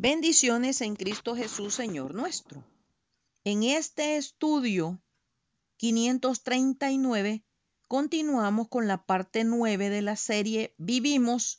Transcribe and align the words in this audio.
Bendiciones 0.00 0.80
en 0.80 0.94
Cristo 0.94 1.34
Jesús, 1.34 1.74
Señor 1.74 2.14
nuestro. 2.14 2.64
En 3.42 3.64
este 3.64 4.16
estudio 4.16 5.02
539 5.76 7.44
continuamos 7.88 8.68
con 8.68 8.86
la 8.86 9.04
parte 9.04 9.42
9 9.42 9.90
de 9.90 10.02
la 10.02 10.14
serie 10.14 10.72
Vivimos 10.78 11.58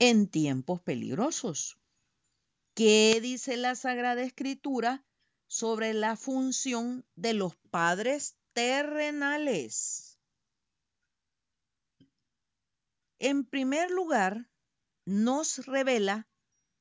en 0.00 0.26
tiempos 0.26 0.80
peligrosos. 0.80 1.78
¿Qué 2.74 3.20
dice 3.22 3.56
la 3.56 3.76
Sagrada 3.76 4.22
Escritura 4.22 5.06
sobre 5.46 5.94
la 5.94 6.16
función 6.16 7.06
de 7.14 7.34
los 7.34 7.54
padres 7.70 8.34
terrenales? 8.52 10.18
En 13.20 13.44
primer 13.44 13.92
lugar, 13.92 14.50
nos 15.04 15.64
revela 15.66 16.26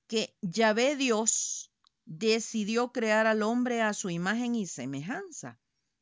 que 0.08 0.38
Yahvé 0.42 0.96
Dios 0.96 1.72
decidió 2.06 2.92
crear 2.92 3.28
al 3.28 3.42
hombre 3.42 3.82
a 3.82 3.94
su 3.94 4.10
imagen 4.10 4.56
y 4.56 4.68
semejanza. 4.68 5.60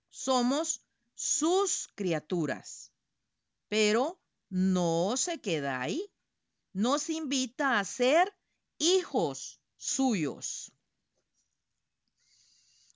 Somos 0.09 0.81
sus 1.13 1.89
criaturas. 1.95 2.91
Pero 3.69 4.21
no 4.49 5.15
se 5.17 5.41
queda 5.41 5.81
ahí. 5.81 6.11
Nos 6.73 7.09
invita 7.09 7.79
a 7.79 7.85
ser 7.85 8.35
hijos 8.77 9.61
suyos. 9.77 10.71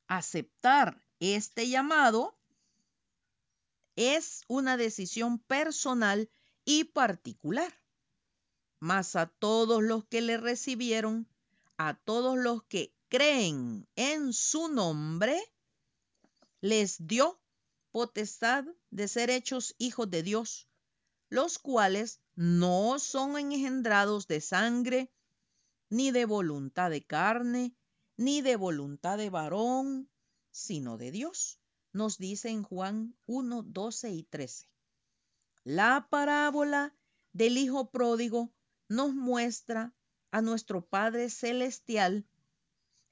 Aceptar 0.08 1.04
este 1.20 1.70
llamado 1.70 2.38
es 3.96 4.44
una 4.48 4.78
decisión 4.78 5.40
personal 5.40 6.30
y 6.64 6.86
particular 6.86 7.74
mas 8.80 9.16
a 9.16 9.28
todos 9.28 9.82
los 9.84 10.06
que 10.06 10.22
le 10.22 10.38
recibieron, 10.38 11.28
a 11.78 11.96
todos 11.96 12.38
los 12.38 12.64
que 12.64 12.94
creen 13.10 13.88
en 13.96 14.34
su 14.34 14.68
nombre, 14.68 15.42
les 16.62 17.08
dio 17.08 17.40
potestad 17.92 18.66
de 18.92 19.08
ser 19.08 19.30
hechos 19.30 19.76
hijos 19.78 20.10
de 20.10 20.24
Dios, 20.24 20.68
los 21.30 21.60
cuales 21.60 22.22
no 22.36 23.00
son 23.00 23.38
engendrados 23.38 24.28
de 24.28 24.42
sangre, 24.42 25.12
ni 25.90 26.12
de 26.12 26.26
voluntad 26.26 26.90
de 26.90 27.06
carne, 27.06 27.76
ni 28.18 28.42
de 28.42 28.56
voluntad 28.56 29.18
de 29.18 29.30
varón, 29.30 30.10
sino 30.52 30.98
de 30.98 31.12
Dios. 31.12 31.60
Nos 31.94 32.18
dice 32.18 32.50
en 32.50 32.64
Juan 32.64 33.16
1, 33.26 33.64
12 33.64 34.12
y 34.12 34.24
13. 34.24 34.68
La 35.64 36.08
parábola 36.10 36.94
del 37.34 37.58
Hijo 37.58 37.90
Pródigo 37.90 38.52
nos 38.90 39.14
muestra 39.14 39.94
a 40.32 40.42
nuestro 40.42 40.86
Padre 40.86 41.30
Celestial 41.30 42.26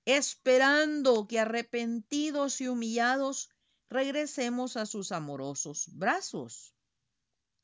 esperando 0.05 1.27
que 1.27 1.39
arrepentidos 1.39 2.61
y 2.61 2.67
humillados 2.67 3.49
regresemos 3.89 4.77
a 4.77 4.85
sus 4.85 5.11
amorosos 5.11 5.89
brazos. 5.93 6.75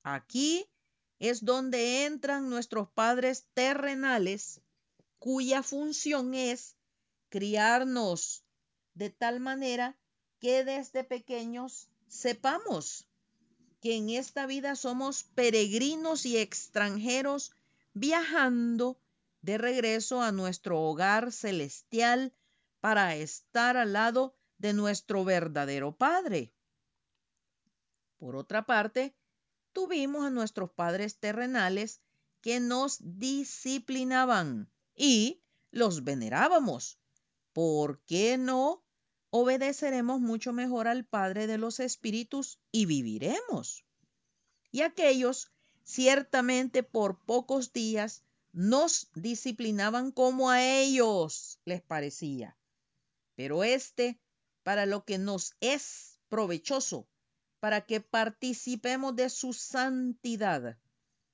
Aquí 0.03 0.67
es 1.19 1.45
donde 1.45 2.05
entran 2.05 2.49
nuestros 2.49 2.89
padres 2.89 3.45
terrenales, 3.53 4.61
cuya 5.19 5.61
función 5.61 6.33
es 6.33 6.75
criarnos 7.29 8.43
de 8.95 9.11
tal 9.11 9.39
manera 9.39 9.97
que 10.39 10.63
desde 10.63 11.03
pequeños 11.03 11.89
sepamos 12.07 13.07
que 13.81 13.95
en 13.95 14.09
esta 14.09 14.47
vida 14.47 14.75
somos 14.75 15.23
peregrinos 15.23 16.25
y 16.25 16.37
extranjeros 16.37 17.51
viajando 17.93 18.99
de 19.41 19.57
regreso 19.57 20.21
a 20.21 20.31
nuestro 20.31 20.81
hogar 20.81 21.31
celestial 21.31 22.33
para 22.79 23.15
estar 23.15 23.77
al 23.77 23.93
lado 23.93 24.35
de 24.57 24.73
nuestro 24.73 25.23
verdadero 25.23 25.95
Padre. 25.95 26.53
Por 28.17 28.35
otra 28.35 28.65
parte, 28.65 29.15
tuvimos 29.73 30.25
a 30.25 30.29
nuestros 30.29 30.71
padres 30.71 31.19
terrenales 31.19 32.01
que 32.41 32.59
nos 32.59 32.97
disciplinaban 33.01 34.71
y 34.95 35.41
los 35.71 36.03
venerábamos. 36.03 36.99
¿Por 37.53 38.03
qué 38.05 38.37
no 38.37 38.83
obedeceremos 39.29 40.19
mucho 40.21 40.53
mejor 40.53 40.87
al 40.87 41.05
Padre 41.05 41.47
de 41.47 41.57
los 41.57 41.79
Espíritus 41.79 42.59
y 42.71 42.85
viviremos? 42.85 43.85
Y 44.71 44.81
aquellos 44.81 45.50
ciertamente 45.83 46.83
por 46.83 47.19
pocos 47.25 47.73
días 47.73 48.23
nos 48.53 49.09
disciplinaban 49.15 50.11
como 50.11 50.49
a 50.49 50.63
ellos 50.63 51.59
les 51.65 51.81
parecía. 51.81 52.57
Pero 53.35 53.63
este, 53.63 54.19
para 54.63 54.85
lo 54.85 55.05
que 55.05 55.17
nos 55.17 55.55
es 55.61 56.19
provechoso, 56.29 57.07
para 57.59 57.85
que 57.85 58.01
participemos 58.01 59.15
de 59.15 59.29
su 59.29 59.53
santidad, 59.53 60.77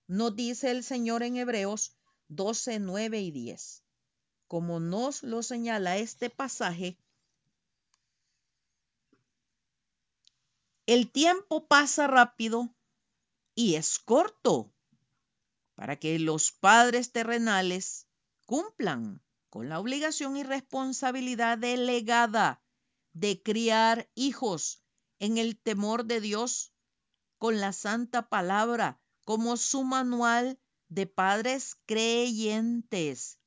nos 0.07 0.35
dice 0.35 0.71
el 0.71 0.83
Señor 0.83 1.23
en 1.23 1.37
Hebreos 1.37 1.95
12, 2.29 2.79
9 2.79 3.21
y 3.21 3.31
10. 3.31 3.83
Como 4.47 4.79
nos 4.79 5.23
lo 5.23 5.43
señala 5.43 5.97
este 5.97 6.29
pasaje, 6.29 6.97
el 10.85 11.11
tiempo 11.11 11.67
pasa 11.67 12.07
rápido 12.07 12.73
y 13.57 13.73
es 13.73 13.97
corto 13.97 14.71
para 15.73 15.95
que 15.95 16.19
los 16.19 16.51
padres 16.51 17.11
terrenales 17.11 18.07
cumplan 18.45 19.23
con 19.49 19.67
la 19.67 19.79
obligación 19.79 20.37
y 20.37 20.43
responsabilidad 20.43 21.57
delegada 21.57 22.63
de 23.13 23.41
criar 23.41 24.11
hijos 24.13 24.83
en 25.17 25.39
el 25.39 25.59
temor 25.59 26.05
de 26.05 26.21
Dios 26.21 26.71
con 27.39 27.59
la 27.59 27.73
santa 27.73 28.29
palabra 28.29 29.01
como 29.25 29.57
su 29.57 29.83
manual 29.83 30.59
de 30.87 31.07
padres 31.07 31.77
creyentes 31.87 33.39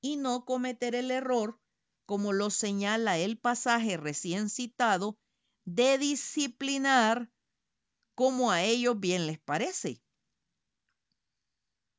y 0.00 0.14
no 0.16 0.44
cometer 0.44 0.94
el 0.94 1.10
error, 1.10 1.60
como 2.06 2.32
lo 2.32 2.50
señala 2.50 3.18
el 3.18 3.36
pasaje 3.36 3.96
recién 3.96 4.48
citado, 4.48 5.18
de 5.64 5.98
disciplinar 5.98 7.33
como 8.14 8.50
a 8.50 8.62
ellos 8.62 8.98
bien 8.98 9.26
les 9.26 9.38
parece. 9.38 10.00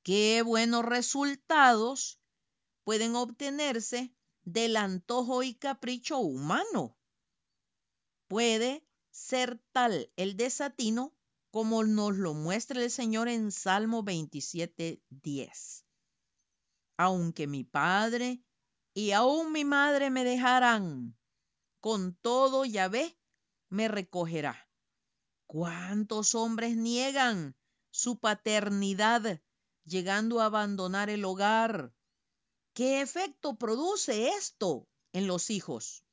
Qué 0.03 0.41
buenos 0.43 0.85
resultados 0.85 2.19
pueden 2.83 3.15
obtenerse 3.15 4.15
del 4.43 4.77
antojo 4.77 5.43
y 5.43 5.55
capricho 5.55 6.19
humano. 6.19 6.97
Puede 8.27 8.87
ser 9.09 9.59
tal 9.71 10.11
el 10.15 10.37
desatino 10.37 11.15
como 11.51 11.83
nos 11.83 12.15
lo 12.15 12.33
muestra 12.33 12.83
el 12.83 12.91
Señor 12.91 13.29
en 13.29 13.51
Salmo 13.51 14.03
27, 14.03 15.01
10. 15.09 15.85
Aunque 16.97 17.47
mi 17.47 17.63
padre 17.63 18.43
y 18.93 19.11
aún 19.11 19.51
mi 19.51 19.65
madre 19.65 20.09
me 20.09 20.23
dejarán, 20.23 21.17
con 21.79 22.15
todo 22.15 22.65
Yahvé 22.65 23.17
me 23.69 23.87
recogerá. 23.87 24.64
¿Cuántos 25.47 26.35
hombres 26.35 26.75
niegan 26.75 27.55
su 27.91 28.19
paternidad 28.19 29.41
llegando 29.83 30.41
a 30.41 30.45
abandonar 30.45 31.09
el 31.09 31.23
hogar? 31.23 31.93
¿Qué 32.73 33.01
efecto 33.01 33.55
produce 33.55 34.29
esto 34.29 34.87
en 35.13 35.27
los 35.27 35.49
hijos? 35.49 36.03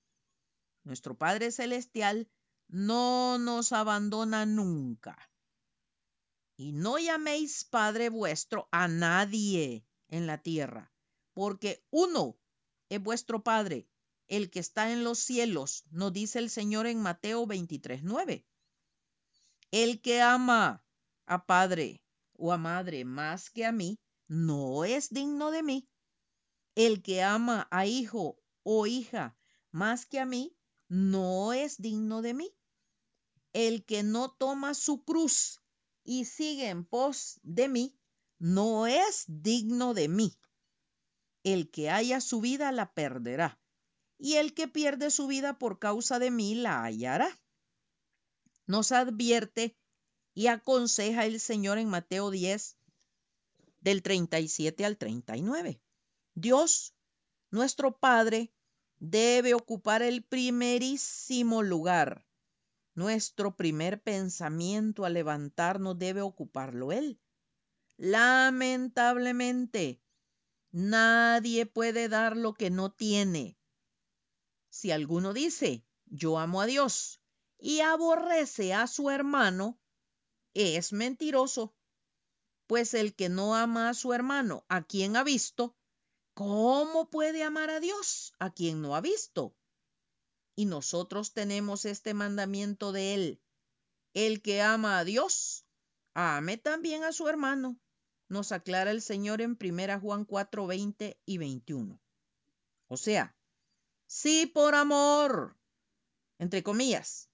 Nuestro 0.84 1.16
Padre 1.16 1.50
Celestial 1.50 2.28
no 2.68 3.38
nos 3.38 3.72
abandona 3.72 4.46
nunca. 4.46 5.30
Y 6.56 6.72
no 6.72 6.98
llaméis 6.98 7.64
Padre 7.64 8.10
vuestro 8.10 8.68
a 8.70 8.86
nadie 8.86 9.84
en 10.08 10.26
la 10.26 10.38
tierra, 10.38 10.92
porque 11.32 11.84
uno 11.90 12.38
es 12.88 13.02
vuestro 13.02 13.42
Padre, 13.42 13.88
el 14.28 14.50
que 14.50 14.60
está 14.60 14.92
en 14.92 15.02
los 15.02 15.18
cielos, 15.18 15.84
nos 15.90 16.12
dice 16.12 16.38
el 16.38 16.50
Señor 16.50 16.86
en 16.86 17.00
Mateo 17.00 17.46
23, 17.46 18.02
9. 18.02 18.46
El 19.72 20.02
que 20.02 20.20
ama 20.20 20.84
a 21.24 21.46
padre 21.46 22.02
o 22.34 22.52
a 22.52 22.58
madre 22.58 23.06
más 23.06 23.48
que 23.48 23.64
a 23.64 23.72
mí, 23.72 23.98
no 24.28 24.84
es 24.84 25.08
digno 25.08 25.50
de 25.50 25.62
mí. 25.62 25.88
El 26.74 27.02
que 27.02 27.22
ama 27.22 27.68
a 27.70 27.86
hijo 27.86 28.38
o 28.64 28.86
hija 28.86 29.34
más 29.70 30.04
que 30.04 30.20
a 30.20 30.26
mí, 30.26 30.54
no 30.88 31.54
es 31.54 31.80
digno 31.80 32.20
de 32.20 32.34
mí. 32.34 32.54
El 33.54 33.86
que 33.86 34.02
no 34.02 34.30
toma 34.30 34.74
su 34.74 35.04
cruz 35.04 35.62
y 36.04 36.26
sigue 36.26 36.68
en 36.68 36.84
pos 36.84 37.40
de 37.42 37.70
mí, 37.70 37.98
no 38.38 38.86
es 38.86 39.24
digno 39.26 39.94
de 39.94 40.08
mí. 40.08 40.38
El 41.44 41.70
que 41.70 41.88
haya 41.88 42.20
su 42.20 42.42
vida 42.42 42.72
la 42.72 42.92
perderá, 42.92 43.58
y 44.18 44.34
el 44.34 44.52
que 44.52 44.68
pierde 44.68 45.10
su 45.10 45.28
vida 45.28 45.58
por 45.58 45.78
causa 45.78 46.18
de 46.18 46.30
mí 46.30 46.54
la 46.56 46.82
hallará 46.84 47.41
nos 48.66 48.92
advierte 48.92 49.76
y 50.34 50.46
aconseja 50.46 51.26
el 51.26 51.40
Señor 51.40 51.78
en 51.78 51.88
Mateo 51.88 52.30
10, 52.30 52.76
del 53.80 54.02
37 54.02 54.84
al 54.84 54.96
39. 54.96 55.80
Dios 56.34 56.94
nuestro 57.50 57.98
Padre 57.98 58.52
debe 58.98 59.54
ocupar 59.54 60.02
el 60.02 60.22
primerísimo 60.22 61.62
lugar. 61.62 62.24
Nuestro 62.94 63.56
primer 63.56 64.02
pensamiento 64.02 65.04
al 65.04 65.14
levantarnos 65.14 65.98
debe 65.98 66.20
ocuparlo 66.20 66.92
Él. 66.92 67.20
Lamentablemente, 67.96 70.00
nadie 70.70 71.66
puede 71.66 72.08
dar 72.08 72.36
lo 72.36 72.54
que 72.54 72.70
no 72.70 72.92
tiene. 72.92 73.58
Si 74.68 74.90
alguno 74.90 75.32
dice, 75.32 75.84
yo 76.06 76.38
amo 76.38 76.60
a 76.60 76.66
Dios 76.66 77.21
y 77.62 77.78
aborrece 77.80 78.74
a 78.74 78.88
su 78.88 79.08
hermano, 79.08 79.78
es 80.52 80.92
mentiroso. 80.92 81.72
Pues 82.66 82.92
el 82.92 83.14
que 83.14 83.28
no 83.28 83.54
ama 83.54 83.88
a 83.88 83.94
su 83.94 84.12
hermano, 84.12 84.64
a 84.68 84.82
quien 84.82 85.16
ha 85.16 85.22
visto, 85.22 85.76
¿cómo 86.34 87.08
puede 87.08 87.44
amar 87.44 87.70
a 87.70 87.78
Dios, 87.78 88.34
a 88.40 88.50
quien 88.50 88.82
no 88.82 88.96
ha 88.96 89.00
visto? 89.00 89.54
Y 90.56 90.64
nosotros 90.64 91.34
tenemos 91.34 91.84
este 91.84 92.14
mandamiento 92.14 92.90
de 92.90 93.14
él. 93.14 93.42
El 94.12 94.42
que 94.42 94.60
ama 94.60 94.98
a 94.98 95.04
Dios, 95.04 95.64
ame 96.14 96.56
también 96.56 97.04
a 97.04 97.12
su 97.12 97.28
hermano. 97.28 97.78
Nos 98.28 98.50
aclara 98.50 98.90
el 98.90 99.02
Señor 99.02 99.40
en 99.40 99.56
1 99.60 100.00
Juan 100.00 100.24
4, 100.24 100.66
20 100.66 101.20
y 101.24 101.38
21. 101.38 102.00
O 102.88 102.96
sea, 102.96 103.36
si 104.06 104.46
por 104.46 104.74
amor, 104.74 105.56
entre 106.38 106.62
comillas, 106.62 107.31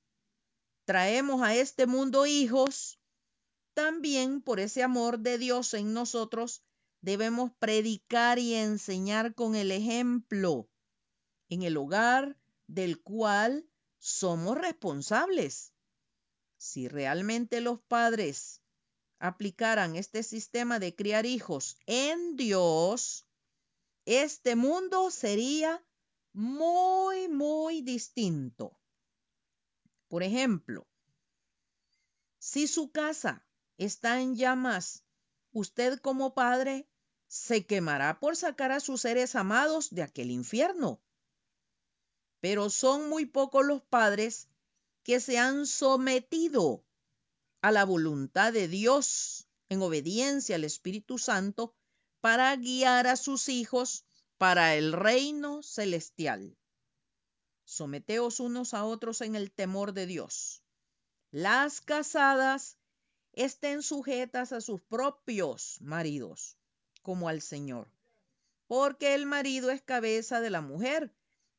traemos 0.89 1.43
a 1.43 1.55
este 1.55 1.87
mundo 1.87 2.25
hijos, 2.25 2.99
también 3.75 4.41
por 4.41 4.59
ese 4.59 4.83
amor 4.83 5.19
de 5.19 5.37
Dios 5.37 5.75
en 5.75 5.93
nosotros 5.93 6.63
debemos 7.03 7.53
predicar 7.59 8.39
y 8.39 8.55
enseñar 8.55 9.35
con 9.35 9.55
el 9.55 9.71
ejemplo 9.71 10.71
en 11.51 11.63
el 11.63 11.77
hogar 11.77 12.39
del 12.69 13.03
cual 13.03 13.69
somos 13.99 14.57
responsables. 14.57 15.75
Si 16.57 16.89
realmente 16.89 17.61
los 17.61 17.83
padres 17.83 18.63
aplicaran 19.19 19.95
este 19.95 20.23
sistema 20.23 20.79
de 20.79 20.95
criar 20.95 21.27
hijos 21.27 21.77
en 21.85 22.35
Dios, 22.37 23.27
este 24.07 24.57
mundo 24.57 25.11
sería 25.11 25.85
muy, 26.33 27.29
muy 27.29 27.83
distinto. 27.83 28.79
Por 30.09 30.23
ejemplo, 30.23 30.87
si 32.39 32.67
su 32.67 32.91
casa 32.91 33.47
está 33.77 34.21
en 34.21 34.37
llamas, 34.37 35.05
usted 35.53 35.99
como 36.01 36.35
padre 36.35 36.89
se 37.27 37.67
quemará 37.67 38.19
por 38.21 38.37
sacar 38.37 38.73
a 38.73 38.81
sus 38.81 39.03
seres 39.03 39.35
amados 39.35 39.91
de 39.91 40.03
aquel 40.03 40.31
infierno 40.31 41.01
pero 42.41 42.71
son 42.71 43.09
muy 43.09 43.27
pocos 43.27 43.65
los 43.65 43.83
padres 43.83 44.49
que 45.03 45.21
se 45.21 45.39
han 45.39 45.67
sometido 45.67 46.85
a 47.61 47.73
la 47.73 47.85
voluntad 47.85 48.53
de 48.53 48.69
Dios 48.69 49.49
en 49.69 49.83
obediencia 49.83 50.57
al 50.57 50.65
Espíritu 50.65 51.19
Santo 51.19 51.75
para 52.21 52.55
guiar 52.57 53.07
a 53.07 53.17
sus 53.17 53.49
hijos 53.49 54.05
para 54.37 54.77
el 54.77 54.93
reino 54.93 55.63
celestial. 55.63 56.57
Someteos 57.69 58.41
unos 58.41 58.75
a 58.75 58.85
otros 58.85 59.21
en 59.21 59.35
el 59.35 59.51
temor 59.51 59.93
de 59.93 60.07
Dios. 60.07 60.63
Las 61.31 61.81
casadas 61.81 62.79
estén 63.33 63.83
sujetas 63.83 64.53
a 64.53 64.61
sus 64.61 64.81
propios 64.81 65.79
maridos, 65.81 66.57
como 67.03 67.29
al 67.29 67.43
Señor, 67.43 67.89
porque 68.67 69.15
el 69.15 69.27
marido 69.27 69.71
es 69.71 69.83
cabeza 69.83 70.41
de 70.41 70.51
la 70.51 70.63
mujer 70.63 71.13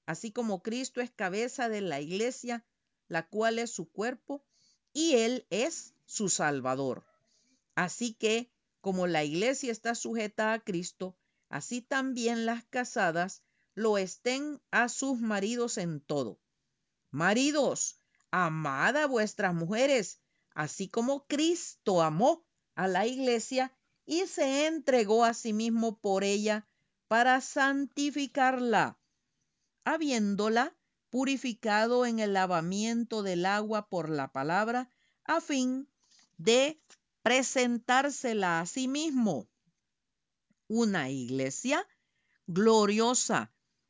así 0.10 0.32
como 0.32 0.64
Cristo 0.64 1.02
es 1.02 1.12
cabeza 1.12 1.70
de 1.70 1.82
la 1.82 2.02
iglesia, 2.02 2.66
la 3.10 3.28
cual 3.28 3.60
es 3.60 3.70
su 3.70 3.92
cuerpo, 3.92 4.44
y 4.92 5.14
Él 5.18 5.46
es 5.52 5.94
su 6.08 6.30
Salvador. 6.30 7.06
Así 7.76 8.14
que, 8.14 8.50
como 8.82 9.06
la 9.06 9.24
iglesia 9.24 9.72
está 9.72 9.94
sujeta 9.94 10.52
a 10.52 10.64
Cristo, 10.64 11.16
así 11.48 11.84
también 11.84 12.48
las 12.48 12.66
casadas 12.66 13.44
lo 13.80 13.98
estén 13.98 14.62
a 14.72 14.90
sus 14.90 15.20
maridos 15.20 15.78
en 15.78 16.02
todo. 16.02 16.40
Maridos, 17.12 18.00
amad 18.30 18.98
a 18.98 19.08
vuestras 19.08 19.54
mujeres, 19.54 20.20
así 20.54 20.90
como 20.90 21.26
Cristo 21.28 22.02
amó 22.02 22.46
a 22.76 22.88
la 22.88 23.08
iglesia 23.08 23.74
y 24.06 24.28
se 24.28 24.68
entregó 24.68 25.24
a 25.24 25.34
sí 25.34 25.54
mismo 25.54 25.98
por 26.00 26.24
ella 26.24 26.68
para 27.08 27.40
santificarla 27.42 29.00
habiéndola 29.86 30.76
purificado 31.10 32.06
en 32.06 32.20
el 32.20 32.34
lavamiento 32.34 33.24
del 33.24 33.46
agua 33.46 33.88
por 33.88 34.10
la 34.10 34.32
palabra, 34.32 34.92
a 35.24 35.42
fin 35.42 35.88
de 36.38 36.80
presentársela 37.24 38.60
a 38.60 38.66
sí 38.66 38.88
mismo. 38.88 39.48
Una 40.68 41.10
iglesia 41.10 41.88
gloriosa, 42.46 43.52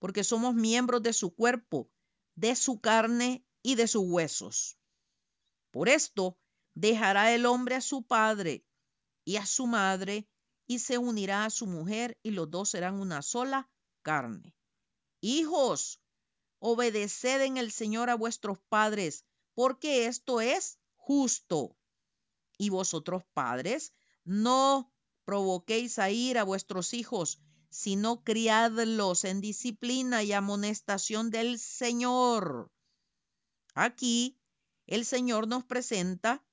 porque 0.00 0.24
somos 0.24 0.54
miembros 0.54 1.02
de 1.04 1.12
su 1.12 1.32
cuerpo, 1.32 1.88
de 2.34 2.56
su 2.56 2.80
carne 2.80 3.46
y 3.62 3.76
de 3.76 3.86
sus 3.86 4.02
huesos. 4.04 4.78
Por 5.70 5.88
esto 5.88 6.36
dejará 6.74 7.32
el 7.32 7.46
hombre 7.46 7.76
a 7.76 7.80
su 7.80 8.02
padre 8.02 8.66
y 9.24 9.36
a 9.36 9.46
su 9.46 9.66
madre, 9.68 10.26
y 10.66 10.78
se 10.78 10.98
unirá 10.98 11.44
a 11.44 11.50
su 11.50 11.66
mujer, 11.66 12.18
y 12.22 12.30
los 12.30 12.50
dos 12.50 12.70
serán 12.70 12.98
una 12.98 13.22
sola 13.22 13.70
carne. 14.02 14.56
Hijos, 15.20 16.00
obedeced 16.58 17.42
en 17.42 17.56
el 17.56 17.70
Señor 17.70 18.08
a 18.08 18.14
vuestros 18.14 18.58
padres, 18.68 19.26
porque 19.54 20.06
esto 20.06 20.40
es 20.40 20.78
justo. 20.96 21.76
Y 22.56 22.70
vosotros, 22.70 23.24
padres, 23.34 23.92
no 24.24 24.92
provoquéis 25.24 25.98
a 25.98 26.10
ir 26.10 26.38
a 26.38 26.44
vuestros 26.44 26.94
hijos, 26.94 27.40
sino 27.70 28.24
criadlos 28.24 29.24
en 29.24 29.40
disciplina 29.40 30.22
y 30.22 30.32
amonestación 30.32 31.30
del 31.30 31.58
Señor. 31.58 32.70
Aquí 33.74 34.36
el 34.86 35.04
Señor 35.04 35.46
nos 35.46 35.64
presenta 35.64 36.44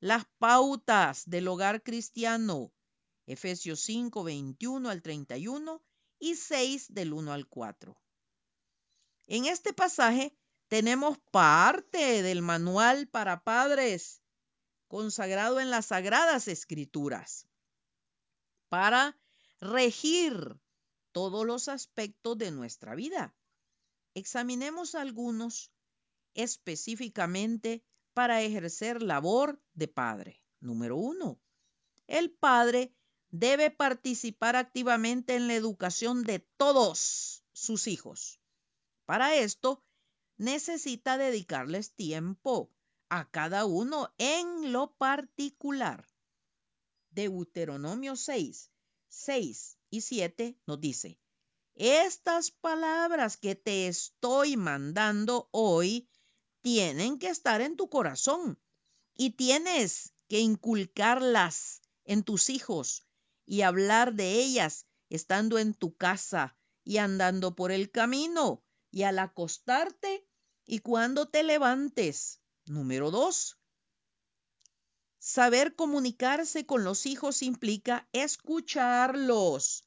las 0.00 0.24
pautas 0.38 1.28
del 1.28 1.48
hogar 1.48 1.82
cristiano. 1.82 2.72
Efesios 3.26 3.80
5, 3.80 4.24
21 4.24 4.88
al 4.88 5.02
31 5.02 5.82
y 6.18 6.34
6 6.34 6.94
del 6.94 7.12
1 7.12 7.32
al 7.32 7.46
4. 7.46 7.94
En 9.26 9.44
este 9.44 9.74
pasaje 9.74 10.34
tenemos 10.68 11.18
parte 11.30 12.22
del 12.22 12.40
manual 12.40 13.06
para 13.08 13.44
padres 13.44 14.22
consagrado 14.86 15.60
en 15.60 15.70
las 15.70 15.86
sagradas 15.86 16.48
escrituras 16.48 17.46
para 18.70 19.18
regir 19.60 20.60
todos 21.12 21.46
los 21.46 21.68
aspectos 21.68 22.38
de 22.38 22.50
nuestra 22.50 22.94
vida. 22.94 23.34
Examinemos 24.14 24.94
algunos 24.94 25.72
específicamente 26.34 27.84
para 28.14 28.42
ejercer 28.42 29.02
labor 29.02 29.62
de 29.74 29.88
padre. 29.88 30.42
Número 30.60 30.96
uno, 30.96 31.40
el 32.06 32.30
padre 32.30 32.94
debe 33.30 33.70
participar 33.70 34.56
activamente 34.56 35.36
en 35.36 35.46
la 35.46 35.54
educación 35.54 36.24
de 36.24 36.40
todos 36.56 37.44
sus 37.52 37.86
hijos. 37.86 38.40
Para 39.04 39.34
esto, 39.34 39.84
necesita 40.36 41.18
dedicarles 41.18 41.94
tiempo 41.94 42.70
a 43.08 43.30
cada 43.30 43.64
uno 43.64 44.12
en 44.18 44.72
lo 44.72 44.94
particular. 44.96 46.06
Deuteronomio 47.10 48.16
6, 48.16 48.70
6 49.08 49.78
y 49.90 50.00
7 50.02 50.58
nos 50.66 50.80
dice, 50.80 51.18
estas 51.74 52.50
palabras 52.50 53.36
que 53.36 53.54
te 53.54 53.88
estoy 53.88 54.56
mandando 54.56 55.48
hoy 55.52 56.08
tienen 56.60 57.18
que 57.18 57.28
estar 57.28 57.60
en 57.60 57.76
tu 57.76 57.88
corazón 57.88 58.58
y 59.14 59.30
tienes 59.30 60.12
que 60.28 60.40
inculcarlas 60.40 61.80
en 62.04 62.22
tus 62.22 62.50
hijos 62.50 63.06
y 63.46 63.62
hablar 63.62 64.14
de 64.14 64.34
ellas 64.34 64.86
estando 65.08 65.58
en 65.58 65.74
tu 65.74 65.96
casa 65.96 66.56
y 66.84 66.98
andando 66.98 67.54
por 67.54 67.72
el 67.72 67.90
camino 67.90 68.64
y 68.90 69.02
al 69.02 69.18
acostarte 69.18 70.26
y 70.64 70.80
cuando 70.80 71.28
te 71.28 71.42
levantes. 71.42 72.40
Número 72.66 73.10
dos, 73.10 73.57
saber 75.18 75.74
comunicarse 75.74 76.66
con 76.66 76.84
los 76.84 77.06
hijos 77.06 77.42
implica 77.42 78.08
escucharlos 78.12 79.84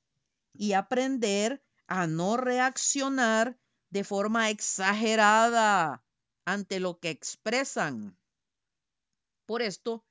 y 0.53 0.73
aprender 0.73 1.63
a 1.87 2.07
no 2.07 2.37
reaccionar 2.37 3.57
de 3.89 4.03
forma 4.03 4.49
exagerada 4.49 6.03
ante 6.45 6.79
lo 6.79 6.99
que 6.99 7.09
expresan. 7.09 8.17
Por 9.45 9.61
esto, 9.61 10.05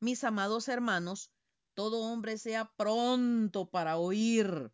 mis 0.00 0.24
amados 0.24 0.68
hermanos, 0.68 1.30
todo 1.74 2.00
hombre 2.00 2.38
sea 2.38 2.72
pronto 2.76 3.68
para 3.68 3.98
oír, 3.98 4.72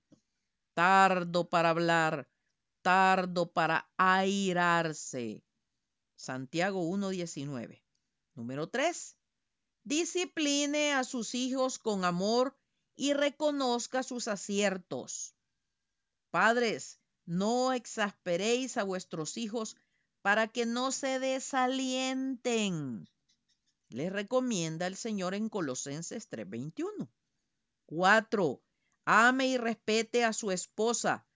tardo 0.74 1.48
para 1.48 1.70
hablar, 1.70 2.28
tardo 2.82 3.52
para 3.52 3.90
airarse. 3.96 5.44
Santiago 6.16 6.88
1.19. 6.88 7.82
Número 8.34 8.68
3. 8.68 9.16
Discipline 9.84 10.92
a 10.92 11.04
sus 11.04 11.34
hijos 11.34 11.78
con 11.78 12.04
amor 12.04 12.56
y 12.94 13.14
reconozca 13.14 14.02
sus 14.02 14.28
aciertos. 14.28 15.34
Padres, 16.30 17.00
no 17.24 17.72
exasperéis 17.72 18.76
a 18.76 18.84
vuestros 18.84 19.36
hijos 19.36 19.76
para 20.22 20.48
que 20.48 20.66
no 20.66 20.92
se 20.92 21.18
desalienten. 21.18 23.08
Les 23.88 24.12
recomienda 24.12 24.86
el 24.86 24.96
Señor 24.96 25.34
en 25.34 25.48
Colosenses 25.48 26.28
3:21. 26.28 27.10
4. 27.86 28.62
Ame 29.04 29.46
y 29.48 29.56
respete 29.56 30.24
a 30.24 30.32
su 30.32 30.50
esposa, 30.52 31.26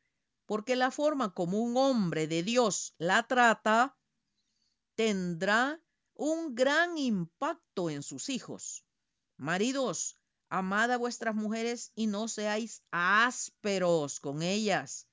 porque 0.46 0.76
la 0.76 0.90
forma 0.90 1.34
como 1.34 1.58
un 1.58 1.76
hombre 1.76 2.28
de 2.28 2.42
Dios 2.42 2.94
la 2.98 3.26
trata 3.26 3.98
tendrá 4.94 5.82
un 6.16 6.54
gran 6.54 6.98
impacto 6.98 7.90
en 7.90 8.02
sus 8.02 8.28
hijos. 8.28 8.84
Maridos, 9.36 10.16
amad 10.48 10.90
a 10.92 10.96
vuestras 10.96 11.34
mujeres 11.34 11.92
y 11.94 12.06
no 12.06 12.28
seáis 12.28 12.82
ásperos 12.90 14.20
con 14.20 14.42
ellas. 14.42 15.06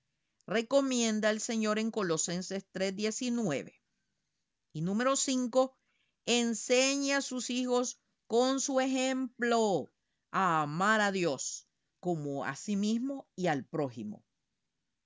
Recomienda 0.48 1.30
el 1.30 1.40
Señor 1.40 1.80
en 1.80 1.92
Colosenses 1.92 2.66
3:19. 2.72 3.82
Y 4.74 4.82
número 4.82 5.16
5, 5.16 5.78
enseña 6.26 7.18
a 7.18 7.22
sus 7.22 7.50
hijos 7.50 8.00
con 8.28 8.60
su 8.60 8.80
ejemplo 8.80 9.92
a 10.32 10.64
amar 10.64 11.02
a 11.02 11.12
Dios 11.12 11.68
como 12.00 12.44
a 12.44 12.56
sí 12.56 12.76
mismo 12.76 13.28
y 13.36 13.48
al 13.48 13.66
prójimo. 13.66 14.26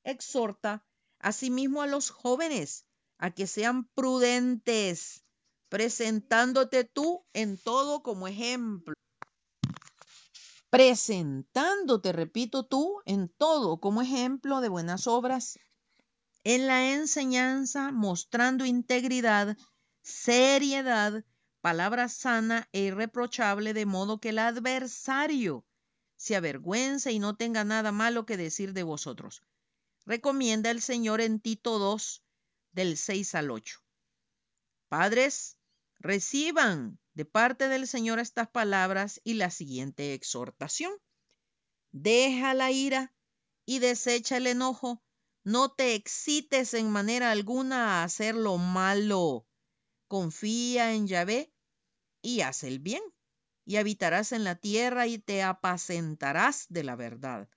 Exhorta 0.04 0.86
asimismo 1.20 1.82
a 1.82 1.88
los 1.88 2.10
jóvenes 2.10 2.86
a 3.18 3.32
que 3.32 3.48
sean 3.48 3.86
prudentes, 3.90 5.24
presentándote 5.70 6.84
tú 6.84 7.26
en 7.34 7.58
todo 7.58 8.02
como 8.04 8.28
ejemplo. 8.28 8.94
Presentándote, 10.70 12.12
repito 12.12 12.66
tú, 12.66 13.02
en 13.06 13.30
todo 13.30 13.80
como 13.80 14.02
ejemplo 14.02 14.62
de 14.62 14.70
buenas 14.70 15.08
obras, 15.08 15.60
en 16.44 16.68
la 16.68 16.94
enseñanza, 16.94 17.92
mostrando 17.92 18.66
integridad, 18.66 19.58
seriedad, 20.02 21.24
palabra 21.62 22.10
sana 22.10 22.70
e 22.72 22.82
irreprochable, 22.82 23.74
de 23.74 23.86
modo 23.86 24.20
que 24.20 24.30
el 24.30 24.40
adversario 24.40 25.66
se 26.16 26.36
avergüence 26.36 27.12
y 27.12 27.20
no 27.20 27.36
tenga 27.36 27.64
nada 27.64 27.92
malo 27.92 28.26
que 28.26 28.38
decir 28.38 28.74
de 28.74 28.84
vosotros. 28.84 29.42
Recomienda 30.06 30.72
el 30.72 30.82
Señor 30.82 31.22
en 31.22 31.40
Tito 31.40 31.80
2, 31.80 32.24
del 32.72 32.98
6 32.98 33.36
al 33.36 33.52
8. 33.52 33.80
Padres, 34.88 35.57
reciban 36.00 37.00
de 37.14 37.26
parte 37.26 37.68
del 37.68 37.88
Señor 37.88 38.20
estas 38.20 38.48
palabras 38.48 39.20
y 39.24 39.36
la 39.36 39.50
siguiente 39.50 40.14
exhortación. 40.14 40.94
Deja 41.92 42.54
la 42.54 42.72
ira 42.72 43.14
y 43.66 43.80
desecha 43.80 44.38
el 44.38 44.48
enojo. 44.48 45.04
No 45.44 45.72
te 45.72 45.96
excites 45.96 46.74
en 46.74 46.92
manera 46.92 47.32
alguna 47.32 48.02
a 48.02 48.04
hacer 48.04 48.36
lo 48.36 48.58
malo. 48.58 49.48
Confía 50.08 50.94
en 50.94 51.08
Yahvé 51.08 51.54
y 52.22 52.42
haz 52.42 52.64
el 52.64 52.80
bien 52.80 53.02
y 53.66 53.78
habitarás 53.78 54.32
en 54.32 54.44
la 54.44 54.56
tierra 54.56 55.08
y 55.08 55.18
te 55.18 55.44
apacentarás 55.44 56.68
de 56.70 56.84
la 56.84 56.96
verdad. 56.96 57.50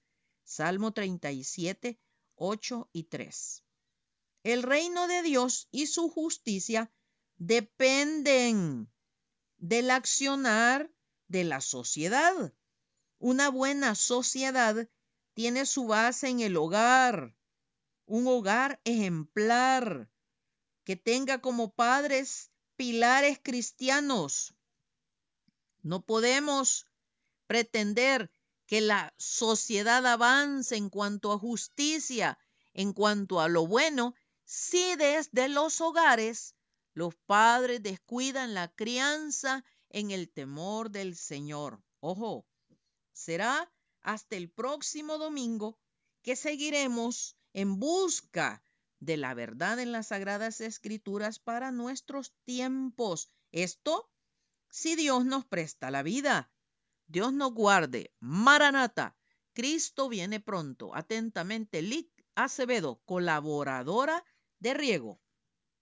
Salmo 0.45 0.93
37, 0.93 2.01
8 2.35 2.91
y 2.93 3.05
3. 3.05 3.65
El 4.43 4.63
reino 4.63 5.07
de 5.07 5.23
Dios 5.23 5.69
y 5.71 5.87
su 5.87 6.09
justicia 6.09 6.91
dependen 7.41 8.89
del 9.59 9.91
accionar 9.91 10.89
de 11.27 11.43
la 11.43 11.61
sociedad. 11.61 12.55
Una 13.19 13.49
buena 13.49 13.97
sociedad 13.97 14.89
tiene 15.35 15.67
su 15.67 15.89
base 15.89 16.29
en 16.29 16.39
el 16.39 16.57
hogar, 16.57 17.35
un 18.07 18.29
hogar 18.29 18.81
ejemplar 18.85 20.09
que 20.85 20.95
tenga 20.95 21.41
como 21.41 21.75
padres 21.75 22.53
pilares 22.77 23.41
cristianos 23.43 24.55
no 25.83 26.05
podemos 26.05 26.87
pretender 27.47 28.31
que 28.67 28.81
la 28.81 29.15
sociedad 29.17 30.07
avance 30.07 30.77
en 30.77 30.91
cuanto 30.91 31.33
a 31.33 31.39
justicia, 31.39 32.39
en 32.75 32.93
cuanto 32.93 33.41
a 33.41 33.49
lo 33.49 33.67
bueno, 33.67 34.15
si 34.45 34.95
desde 34.97 35.49
los 35.49 35.81
hogares 35.81 36.55
los 36.95 37.15
padres 37.15 37.83
descuidan 37.83 38.55
la 38.55 38.69
crianza 38.69 39.65
en 39.89 40.11
el 40.11 40.31
temor 40.31 40.91
del 40.91 41.17
Señor. 41.17 41.83
Ojo, 42.01 42.47
será 43.13 43.73
hasta 44.01 44.37
el 44.37 44.51
próximo 44.51 45.19
domingo 45.19 45.79
que 46.23 46.37
seguiremos 46.37 47.37
en 47.53 47.79
busca 47.79 48.63
de 48.99 49.17
la 49.17 49.35
verdad 49.35 49.79
en 49.79 49.93
las 49.93 50.09
sagradas 50.09 50.61
escrituras 50.61 51.39
para 51.39 51.71
nuestros 51.71 52.35
tiempos. 52.45 53.31
Esto 53.51 54.11
si 54.69 54.95
Dios 54.95 55.25
nos 55.25 55.45
presta 55.45 55.91
la 55.91 56.03
vida. 56.03 56.53
Dios 57.07 57.33
nos 57.33 57.53
guarde. 57.53 58.15
Maranata. 58.21 59.17
Cristo 59.53 60.09
viene 60.09 60.39
pronto. 60.39 60.95
Atentamente, 60.95 61.83
Lic 61.83 62.09
Acevedo, 62.37 63.03
colaboradora 63.05 64.25
de 64.61 64.75
Riego. 64.75 65.21